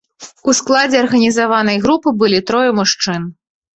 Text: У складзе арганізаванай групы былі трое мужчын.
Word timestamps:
У 0.51 0.55
складзе 0.59 0.97
арганізаванай 1.03 1.77
групы 1.85 2.15
былі 2.25 2.39
трое 2.51 2.69
мужчын. 2.79 3.21